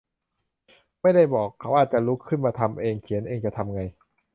[1.01, 3.81] ไม่ได้บอกว่าจะลุกขึ้นมาทำเองเขียนเองจะทำไง